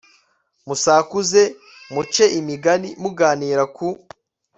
musakuze, 0.67 1.41
muce 1.93 2.25
imigani 2.39 2.89
muganira 3.01 3.63
ku 3.75 3.87